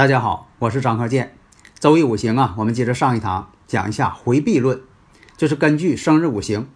[0.00, 1.36] 大家好，我是张克建。
[1.78, 4.80] 周易五行啊，我们接着上一堂讲一下回避论，
[5.36, 6.68] 就是根据生日五行，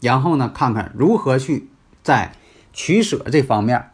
[0.00, 1.70] 然后呢，看看如何去
[2.02, 2.32] 在
[2.74, 3.88] 取舍这方面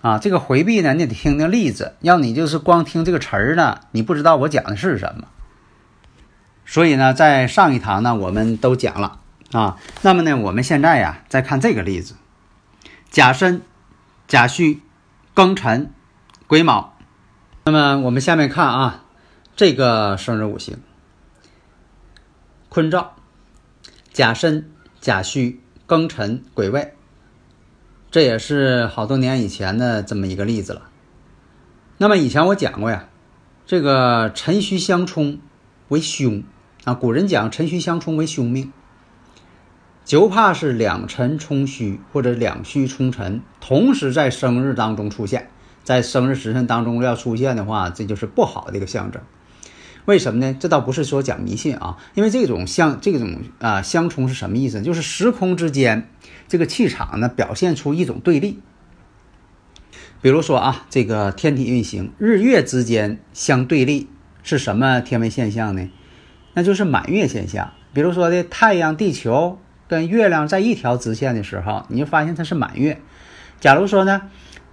[0.00, 0.20] 啊。
[0.20, 5.26] 这个回避呢，你得听听例子，要你就是光听这个词儿呢，你不知道我讲的是什么。
[6.64, 9.18] 所以呢，在上一堂呢，我们都讲了
[9.50, 9.76] 啊。
[10.02, 12.14] 那么呢，我们现在呀，再看这个例子：
[13.10, 13.62] 甲申、
[14.28, 14.82] 甲戌、
[15.34, 15.92] 庚辰、
[16.46, 16.89] 癸卯。
[17.70, 19.04] 那么我们下面看啊，
[19.54, 20.78] 这个生日五行：
[22.68, 23.14] 坤兆、
[24.12, 26.94] 甲申、甲戌、庚辰、癸未。
[28.10, 30.90] 这也是好多年以前的这么一个例子了。
[31.98, 33.08] 那么以前我讲过呀，
[33.64, 35.38] 这个辰戌相冲
[35.90, 36.42] 为凶
[36.82, 38.72] 啊，古人讲辰戌相冲为凶命，
[40.04, 45.50] 就怕是两辰冲戌或者两戌冲辰同时在生日当中出现。
[45.82, 49.22] 在生日时辰当中要出现的话，这就是不好的一个象征。
[50.06, 50.56] 为什么呢？
[50.58, 54.80] 这倒不是说讲迷信啊，因为这种相这种啊相冲是什么意思？
[54.80, 56.08] 就是时空之间
[56.48, 58.60] 这个气场呢表现出一种对立。
[60.22, 64.08] 比如说啊，这个天体运行，日月之间相对立
[64.42, 65.88] 是什么天文现象呢？
[66.54, 67.72] 那就是满月现象。
[67.92, 73.00] 比如说的太阳、地球跟月亮在一条直线的时候，你就发现它是满月。
[73.60, 74.22] 假如说呢，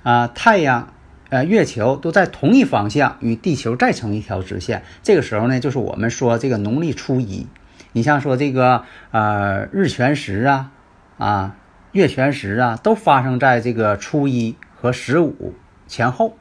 [0.04, 0.94] 啊太阳。
[1.30, 4.84] 呃，月球都在同一方向，与地球再成一条直线。
[5.04, 7.48] 这个时候呢，就是我们说这个农历初一。
[7.92, 10.72] 你像说这个呃日全食啊，
[11.18, 11.58] 啊
[11.92, 15.54] 月全食啊，都发生在这个初一和十五
[15.88, 16.38] 前后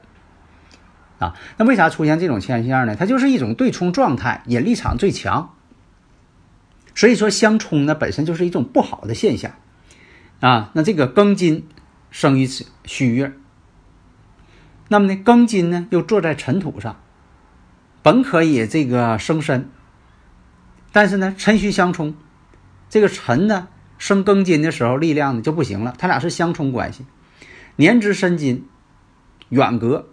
[1.18, 1.34] 啊。
[1.56, 2.94] 那为啥出现这种现象呢？
[2.94, 5.54] 它就是一种对冲状态，引力场最强。
[6.94, 9.52] 所以说相冲呢，本身就是一种不好的现象
[10.40, 10.70] 啊。
[10.74, 11.66] 那这个庚金
[12.10, 13.32] 生于此戌月。
[14.88, 16.96] 那么呢，庚金呢又坐在尘土上，
[18.02, 19.68] 本可以这个生身，
[20.92, 22.14] 但是呢，辰戌相冲，
[22.88, 23.66] 这个辰呢
[23.98, 27.04] 生庚金的时候力量呢就不行了，它俩是相冲关系。
[27.74, 28.68] 年之申金，
[29.48, 30.08] 远隔。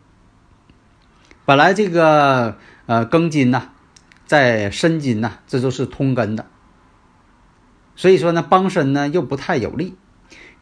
[1.46, 2.58] 本来这个
[2.88, 3.70] 呃庚金呐，
[4.26, 6.48] 在申金呐，这都是通根的，
[7.96, 9.96] 所以说呢，帮身呢又不太有力。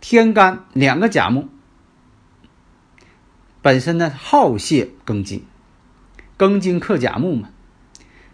[0.02, 1.48] 天干两个甲木。
[3.62, 5.46] 本身呢，好泄庚金，
[6.38, 7.50] 庚金克甲木嘛。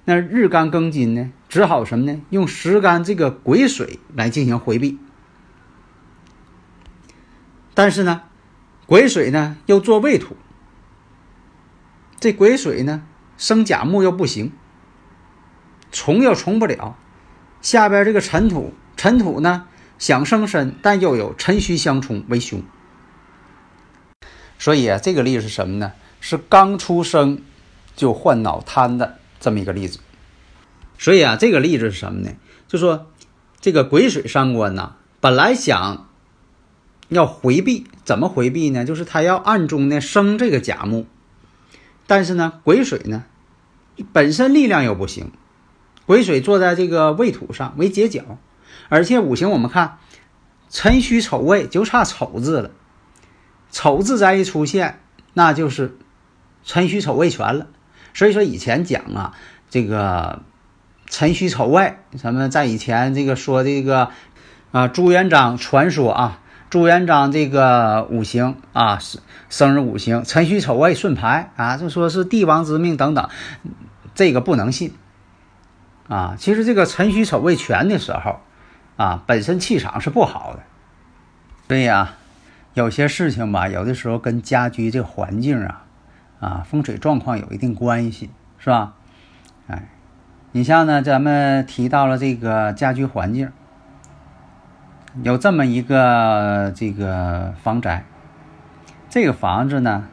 [0.06, 2.22] 那日干庚金呢，只好什么呢？
[2.30, 4.98] 用时干这个癸水来进行回避。
[7.74, 8.24] 但是呢，
[8.86, 10.38] 癸水呢又做未土，
[12.20, 13.04] 这癸水呢
[13.38, 14.54] 生甲木又不行，
[15.92, 16.98] 冲又冲不了。
[17.62, 19.68] 下边这个尘土，尘土呢
[20.00, 22.64] 想生身，但又有辰戌相冲为凶。
[24.60, 25.94] 所以啊，这个例子是什么呢？
[26.20, 27.42] 是刚出生
[27.96, 30.00] 就患脑瘫的这么一个例子。
[30.98, 32.32] 所以啊，这个例子是什么呢？
[32.68, 33.08] 就说
[33.62, 36.08] 这个癸水伤官呐，本来想
[37.10, 38.84] 要回避，怎么回避呢？
[38.84, 41.06] 就是他要暗中呢生这个甲木，
[42.08, 43.26] 但是呢，癸水呢
[44.12, 45.32] 本身力量又不行，
[46.06, 48.38] 癸水坐在这个未土上为截角，
[48.90, 50.00] 而且五行我们看
[50.70, 52.72] 辰戌丑未就差丑字了。
[53.70, 55.00] 丑字再一出现，
[55.34, 55.98] 那就是
[56.64, 57.68] 辰戌丑未全了。
[58.14, 59.34] 所以说以前讲啊，
[59.70, 60.42] 这个
[61.08, 64.10] 辰戌丑未，咱们在以前这个说这个
[64.72, 73.30] 啊朱元璋传说啊，朱元璋这个五行啊生生日五行辰戌丑未顺排啊，就说是帝王之命等等，
[74.16, 74.96] 这个不能信
[76.08, 76.36] 啊。
[76.40, 78.40] 其实这个辰戌丑未全的时候
[78.96, 80.64] 啊，本身气场是不好的，
[81.68, 82.18] 所以啊。
[82.78, 85.86] 有些事情吧，有的时候跟家居这个环境啊，
[86.40, 88.30] 啊风水状况有一定关系，
[88.60, 88.94] 是吧？
[89.66, 89.90] 哎，
[90.52, 93.52] 你像呢，咱们提到了这个家居环境，
[95.24, 98.06] 有这么一个这个房宅，
[99.10, 100.06] 这个房子呢，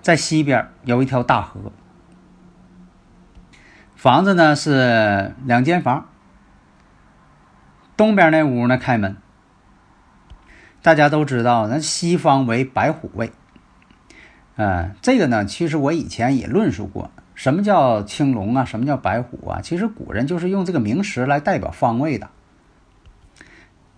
[0.00, 1.72] 在西边有一条大河，
[3.94, 6.06] 房子呢是两间房，
[7.98, 9.14] 东边那屋呢开门。
[10.82, 13.32] 大家都知道，那西方为白虎位。
[14.56, 19.60] 嗯，这个呢，其实我以前也论述过，什么叫青龙啊，什么叫白虎啊？
[19.62, 22.28] 其实古人就是用这个名词来代表方位的。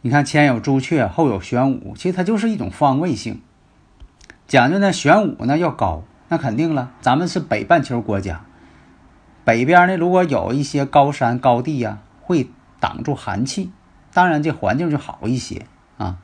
[0.01, 3.41] 你看前有朱雀，后有玄武，其实它就是一种方位性，
[4.49, 8.45] 讲究呢玄武呢要高，那肯定了，咱们是北半球国家，
[9.45, 12.51] 北边呢如果有一些高山高地呀，会
[12.81, 13.71] 挡住寒气，
[14.13, 15.67] 当然这环境就好一些
[15.99, 16.19] 啊。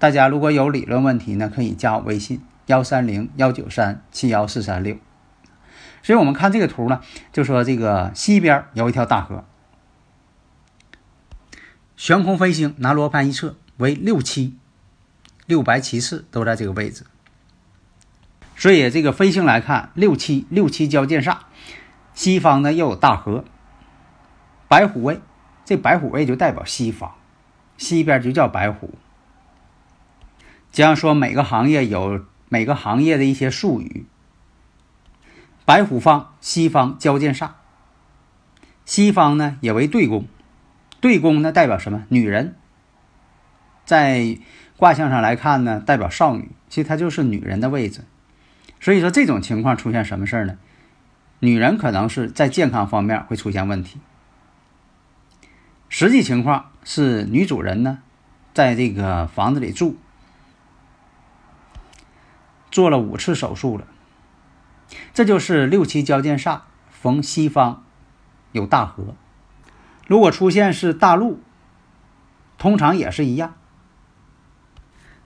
[0.00, 4.96] 大家如果有理论问题呢，可以加我微信幺三零幺九三七幺四三六。
[6.02, 7.02] 所以我们看这个图呢，
[7.34, 9.44] 就说这个西边有一条大河。
[11.98, 14.56] 悬空飞星拿罗盘一测为六七，
[15.44, 17.04] 六白七四都在这个位置，
[18.56, 21.36] 所以这个飞星来看六七六七交界煞，
[22.14, 23.44] 西方呢又有大河，
[24.66, 25.20] 白虎位，
[25.66, 27.12] 这白虎位就代表西方，
[27.76, 28.94] 西边就叫白虎。
[30.72, 34.06] 这样说每个行业有每个行业的一些术语，
[35.64, 37.50] 白虎方西方交界煞，
[38.84, 40.26] 西方呢也为对宫。
[41.00, 42.04] 对宫呢代表什么？
[42.08, 42.54] 女人，
[43.84, 44.38] 在
[44.76, 48.04] 卦象上来看呢，代表少女，其实它就是女人的位置。
[48.80, 50.58] 所以说这种情况出现什么事儿呢？
[51.40, 53.98] 女人可能是在健康方面会出现问题。
[55.88, 57.98] 实际情况是女主人呢，
[58.52, 59.96] 在这个房子里住，
[62.70, 63.86] 做了五次手术了，
[65.12, 67.84] 这就是六七交界煞逢西方
[68.52, 69.14] 有大河。
[70.06, 71.40] 如果出现是大路，
[72.58, 73.54] 通常也是一样。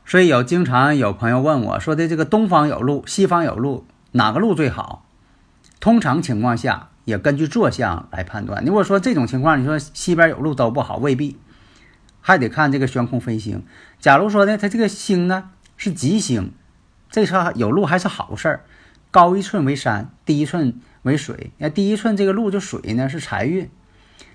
[0.05, 5.07] 所以有经常有朋友问我说的这个东方有路，西方有路，哪个路最好？
[5.81, 8.65] 通常情况下也根据坐向来判断。
[8.65, 11.39] 如果说这种情况，你说西边有路都不好，未必，
[12.21, 13.65] 还得看这个悬空飞星。
[13.99, 16.53] 假如说呢，它这个星呢是吉星，
[17.11, 18.65] 这车有路还是好事儿。
[19.11, 21.53] 高一寸为山，低一寸为水。
[21.59, 23.71] 那第一寸这个路就水呢是财运。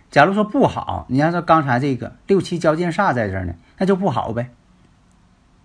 [0.09, 4.51] 假如说不好，你像说刚才这个六七交界煞在这儿呢，那就不好呗。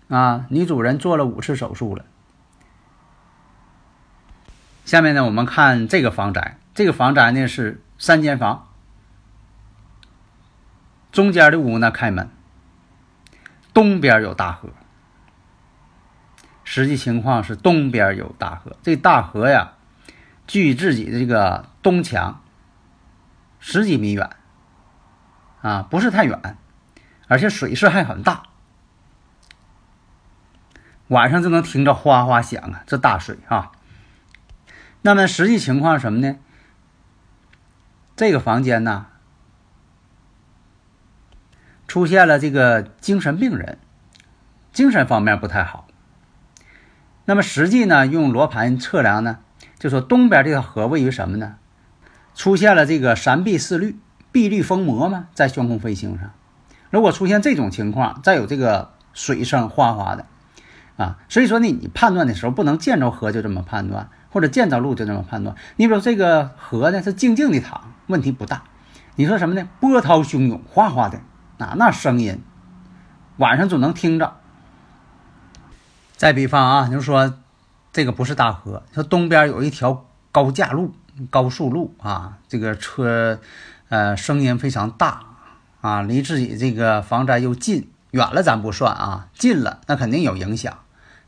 [0.09, 2.03] 啊，女主人做了五次手术了。
[4.83, 8.67] 下面呢，我们看这个房宅，这个房宅呢是三间房，
[11.11, 12.29] 中间的屋呢开门，
[13.73, 14.69] 东边有大河。
[16.75, 19.75] 实际情况是东边有大河，这大河呀，
[20.45, 22.41] 距自己的这个东墙。
[23.61, 24.29] 十几米远，
[25.61, 26.57] 啊，不是太远，
[27.29, 28.43] 而且水势还很大，
[31.07, 33.71] 晚上就能听着哗哗响啊，这大水啊。
[35.01, 36.35] 那么实际情况什么呢？
[38.17, 39.05] 这个房间呢，
[41.87, 43.77] 出现了这个精神病人，
[44.73, 45.87] 精神方面不太好。
[47.25, 49.39] 那么实际呢，用罗盘测量呢，
[49.79, 51.55] 就说东边这条河位于什么呢？
[52.35, 53.97] 出现了这个三碧四绿，
[54.31, 56.31] 碧绿风魔嘛，在悬空飞行上，
[56.91, 60.25] 如果出现这种情况，再有这个水声哗哗的，
[60.97, 65.55] 啊，所以说呢，你判断的时候不能见着河就这么判断，或者见着路就这么判断。
[65.77, 68.63] 你比如这个河呢是静静的淌，问题不大。
[69.15, 69.67] 你说什么呢？
[69.79, 71.21] 波涛汹涌，哗哗的，
[71.57, 72.43] 啊，那声音
[73.37, 74.35] 晚上总能听着。
[76.15, 77.33] 再比方啊，就是说
[77.93, 80.93] 这个不是大河，说东边有一条高架路。
[81.29, 83.39] 高速路啊，这个车，
[83.87, 85.21] 呃，声音非常大
[85.79, 90.77] 啊，离自己这个房宅又近，远了咱不算啊，近了那肯定有影响。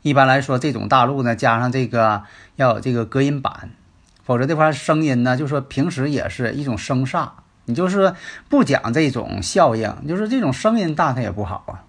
[0.02, 2.24] 一般来说，这种大路呢，加上这个
[2.56, 3.70] 要有这个隔音板，
[4.22, 7.30] 否则的话，声音呢，就说平时也是一种声煞。
[7.64, 8.14] 你就是
[8.50, 11.87] 不讲这种效应，就是这种声音大，它也不好啊。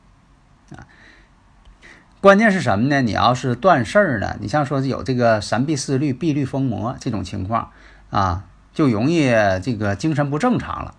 [2.21, 3.01] 关键是什么呢？
[3.01, 4.35] 你要是断事儿呢？
[4.41, 7.71] 你像说有这个三弊四绿、碧绿风魔这种情况
[8.09, 9.29] 啊，就容易
[9.63, 10.95] 这个精神不正常了。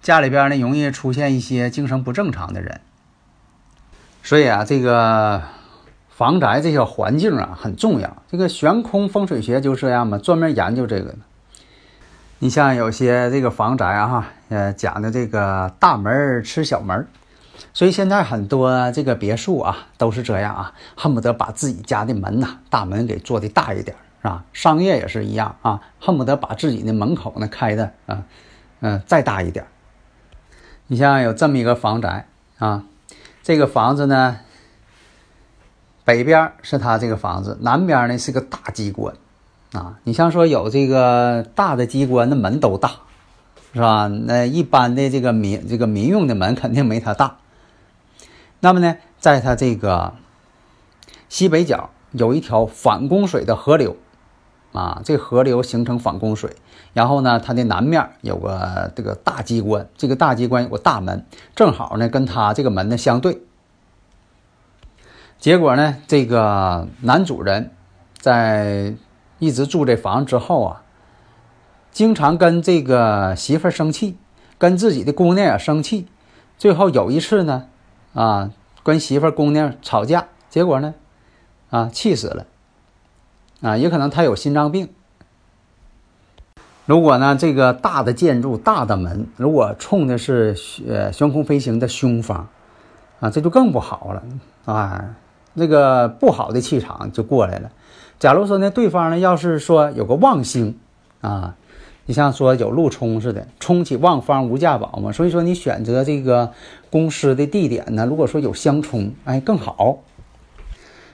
[0.00, 2.80] 家里边呢，容易出现一些精神不正常的人。
[4.22, 5.42] 所以啊，这个
[6.08, 8.22] 房宅这些环境啊很重要。
[8.30, 11.18] 这个悬空风水学就这样嘛，专门研究这个的。
[12.38, 17.08] 你像有些这个房宅啊，呃，讲的这个大门吃小门。
[17.72, 24.44] 所以现在很多这个别墅啊都是这样啊，恨不得把自己家的门呐大门给做的大一点，是吧？
[24.52, 28.24] 商业也是一样啊，恨不得把自己的门口呢开的啊，
[28.80, 29.66] 嗯，再大一点。
[30.88, 32.26] 你像有这么一个房宅
[32.58, 32.84] 啊，
[33.42, 34.40] 这个房子呢，
[36.04, 39.14] 北边是他这个房子，南边呢是个大机关
[39.72, 39.98] 啊。
[40.04, 42.90] 你像说有这个大的机关，那门都大，
[43.72, 44.08] 是吧？
[44.08, 47.38] 那一般的这个民这个民用的门肯定没它大。
[48.64, 50.14] 那么呢，在它这个
[51.28, 53.96] 西北角有一条反供水的河流，
[54.72, 56.54] 啊，这河流形成反供水，
[56.92, 61.26] 然后呢，它的南面有个这个大机关，这个大机关有个大门，
[61.56, 63.42] 正好呢跟它这个门呢相对。
[65.40, 67.72] 结果呢，这个男主人
[68.16, 68.94] 在
[69.40, 70.82] 一直住这房之后啊，
[71.90, 74.16] 经常跟这个媳妇生气，
[74.56, 76.06] 跟自己的姑娘也生气，
[76.56, 77.66] 最后有一次呢。
[78.14, 78.50] 啊，
[78.82, 80.94] 跟媳妇儿、姑娘吵架，结果呢，
[81.70, 82.46] 啊，气死了。
[83.60, 84.88] 啊，也可能他有心脏病。
[86.84, 90.56] 如果呢，这个大的建筑、大的门，如果冲的是
[90.88, 92.48] 呃悬空飞行的凶方，
[93.20, 94.22] 啊，这就更不好了。
[94.64, 95.14] 啊，
[95.54, 97.70] 那个不好的气场就过来了。
[98.18, 100.78] 假如说呢，对方呢，要是说有个旺星，
[101.20, 101.54] 啊。
[102.04, 106.52] 你像说有路冲似的，冲起旺方无价宝嘛，所以说你选择这个
[106.90, 110.00] 公司的地点呢，如果说有相冲，哎，更好。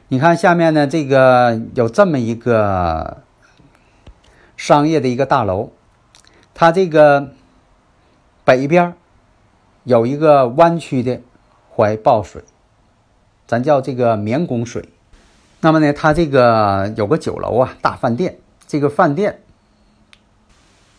[0.08, 3.18] 你看下面呢，这个有这么一个
[4.56, 5.70] 商业的一个大楼，
[6.54, 7.32] 它这个
[8.46, 8.94] 北边
[9.84, 11.20] 有一个弯曲的
[11.76, 12.42] 怀抱水，
[13.46, 14.88] 咱叫这个绵宫水。
[15.60, 19.42] 那么呢，它这个有个酒楼啊，大饭店，这个饭店。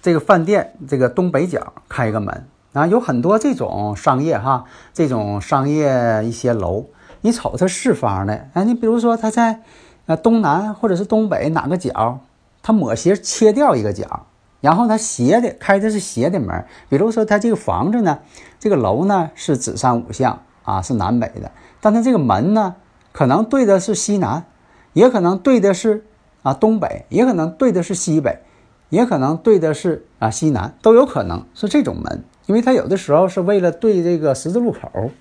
[0.01, 4.63] 这个饭店这个东北角开一个门啊，有很多这种商业哈，
[4.93, 6.85] 这种商业一些楼，
[7.21, 9.61] 你瞅它四方的，哎，你比如说它在
[10.05, 12.19] 呃东南或者是东北哪个角，
[12.61, 14.27] 它抹斜切掉一个角，
[14.61, 18.19] 然后它斜的开的是斜的门，比如说它这个房子呢，
[18.59, 21.51] 这个楼呢是子山午向啊，是南北的，
[21.81, 22.75] 但它这个门呢，
[23.11, 24.45] 可能对的是西南，
[24.93, 26.05] 也可能对的是
[26.43, 28.43] 啊东北，也可能对的是西北。
[28.89, 35.11] 也可能对的是啊西南都有可能是这种门，因为它有的时候是为了对这个十字路口，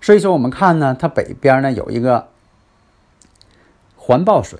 [0.00, 2.28] 所以说我们看呢，它北边呢有一个
[3.96, 4.58] 环抱水，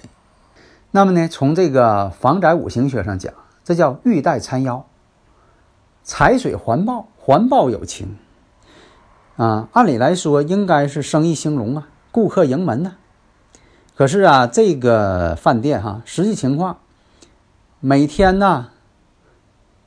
[0.90, 3.32] 那么呢从这个房宅五行学上讲，
[3.64, 4.84] 这叫玉带缠腰，
[6.04, 8.16] 财水环抱，环抱有情。
[9.38, 12.92] 啊，按理来说应该是生意兴隆啊，顾客盈门呐，
[13.96, 16.76] 可是啊这个饭店哈，实际情况。
[17.84, 18.68] 每天呢，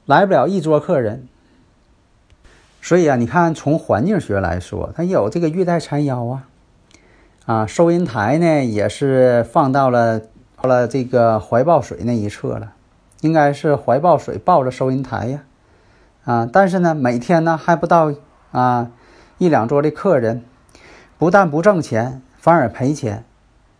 [0.05, 1.29] 来不了一桌客人，
[2.81, 6.47] 所以啊，你看从环境学来说，它有这个玉带缠腰啊，
[7.45, 10.19] 啊，收银台呢也是放到了
[10.61, 12.73] 到了这个怀抱水那一侧了，
[13.21, 15.43] 应该是怀抱水抱着收银台呀，
[16.25, 18.13] 啊，但是呢，每天呢还不到
[18.51, 18.91] 啊
[19.37, 20.43] 一两桌的客人，
[21.17, 23.23] 不但不挣钱，反而赔钱，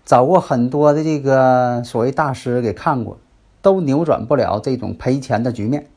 [0.06, 3.18] 找过很多的这个所谓大师给看过。
[3.66, 5.88] 都扭转不了这种赔钱的局面，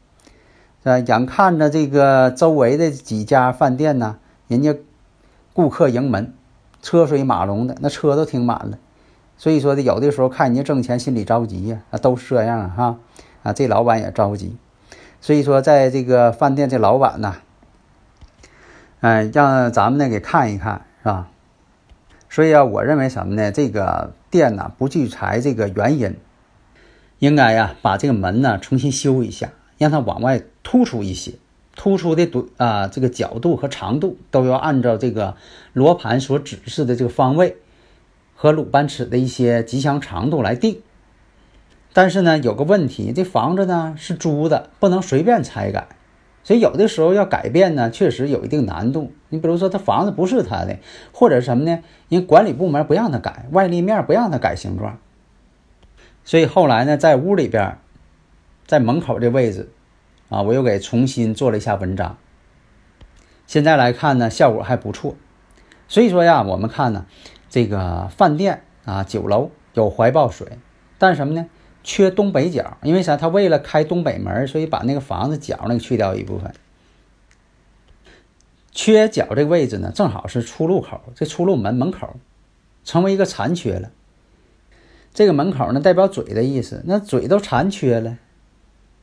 [0.85, 4.75] 啊，眼看着这个周围的几家饭店呢，人家
[5.53, 6.33] 顾客盈门，
[6.81, 8.79] 车水马龙的，那车都停满了。
[9.37, 12.97] 所以说的，有的时候看人家挣钱，心里着急呀，啊，都是这样哈，
[13.43, 14.57] 啊，这老板也着急。
[15.21, 17.35] 所以说，在这个饭店，这老板呢，
[19.01, 21.29] 哎，让咱们呢给看一看，是吧？
[22.31, 23.53] 所以啊，我认为什么呢？
[23.53, 26.17] 这个店呢不聚财，这个原因。
[27.19, 31.33] 应该呀，把这个门呢重新修一下，让它往外突出一些，
[31.75, 35.37] 突出的度啊，这个角度和长度都要按照这个
[35.73, 37.57] 罗盘所指示的这个方位
[38.35, 40.81] 和鲁班尺的一些吉祥长度来定。
[41.93, 45.89] 但是呢，有个问题，这房子呢是租的，不能随便拆改，
[46.45, 49.11] 所以有的时候要改变呢，确实有一定难度。
[49.31, 50.79] 你比如说，他房子不是他的，
[51.13, 51.81] 或者什么呢？
[52.09, 54.99] 因为管理部门不让他改，外立面不让他改形状。
[56.29, 57.79] 所以后来呢，在屋里边，
[58.67, 59.71] 在门口这位置，
[60.29, 62.19] 啊，我又给重新做了一下文章。
[63.47, 65.17] 现在来看呢，效果还不错。
[65.89, 67.07] 所以说呀，我们看呢，
[67.49, 70.59] 这个饭店啊、酒楼有怀抱水，
[70.99, 71.49] 但是什么呢？
[71.83, 73.17] 缺东北角，因为啥？
[73.17, 76.53] 他为了开东北门，所以把那个房子角那个去掉一部分。
[78.71, 82.17] 缺角这个位置呢，正好是出入口，这出入门门口
[82.85, 83.93] 成为一个残缺了。
[85.19, 86.81] 这个门口呢，代表嘴的意思。
[86.87, 88.19] 那嘴都残缺了，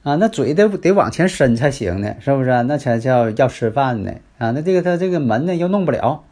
[0.04, 2.64] 啊，那嘴得得往前伸才行呢，是不是？
[2.64, 6.24] 那才叫要吃饭呢，啊，那这个他这个门呢又弄不了，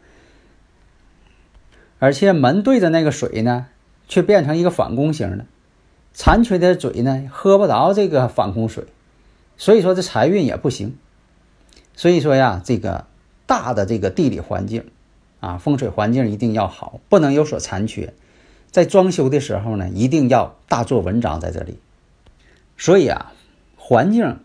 [1.98, 3.66] 而且门对着那个水呢，
[4.08, 5.44] 却变成一个反弓形的，
[6.14, 8.84] 残缺的嘴呢喝不着这个反弓水，
[9.58, 10.96] 所以说这财运也不行。
[11.94, 13.04] 所以说呀，这个
[13.44, 14.86] 大的这个地理环境，
[15.40, 18.14] 啊，风水环境一定要好，不能有所残缺。
[18.74, 21.78] 在装修的时候呢，一定要大做文章在这里。
[22.76, 23.32] 所以啊，
[23.76, 24.40] 环境、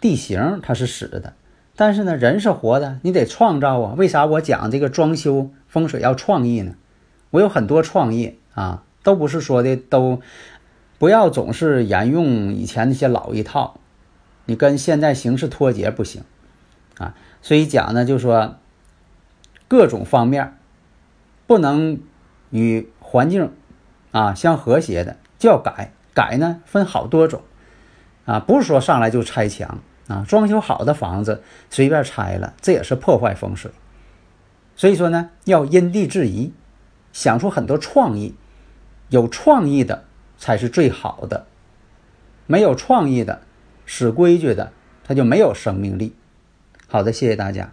[0.00, 1.32] 地形它是死的，
[1.74, 3.94] 但是呢，人是活的，你得创造啊。
[3.96, 6.76] 为啥我讲这个装修风水要创意呢？
[7.30, 10.20] 我有很多创意啊，都不是说的都
[11.00, 13.80] 不要总是沿用以前那些老一套，
[14.44, 16.22] 你跟现在形势脱节不行
[16.98, 17.16] 啊。
[17.42, 18.58] 所以讲呢，就说
[19.66, 20.56] 各种方面
[21.48, 21.98] 不能
[22.50, 23.52] 与环境
[24.12, 25.92] 啊相和谐的，就要改。
[26.12, 27.42] 改呢分好多种，
[28.24, 33.72] 啊，不是说上来就拆墙啊，装修好的房子随便拆了，这也是破坏风水。
[34.76, 36.52] 所以说呢，要因地制宜，
[37.12, 38.34] 想出很多创意，
[39.08, 40.04] 有创意的
[40.38, 41.46] 才是最好的，
[42.46, 43.42] 没有创意的、
[43.86, 44.72] 死规矩的，
[45.04, 46.14] 它就没有生命力。
[46.88, 47.72] 好的，谢谢大家。